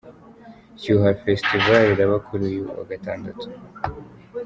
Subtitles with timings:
[0.79, 3.45] Shyuha Festival iraba kuri uyu wa Gatandatu.